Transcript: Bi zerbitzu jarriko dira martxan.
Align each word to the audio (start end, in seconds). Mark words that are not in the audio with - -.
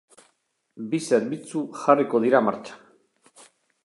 Bi 0.93 0.99
zerbitzu 1.09 1.61
jarriko 1.81 2.21
dira 2.25 2.41
martxan. 2.47 3.45